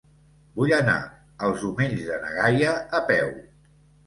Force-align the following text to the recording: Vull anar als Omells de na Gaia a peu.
Vull 0.59 0.71
anar 0.77 0.95
als 1.49 1.67
Omells 1.69 2.01
de 2.09 2.17
na 2.25 2.33
Gaia 2.39 2.73
a 3.03 3.05
peu. 3.15 3.31